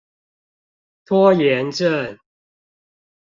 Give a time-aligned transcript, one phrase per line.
[1.05, 2.17] 拖延症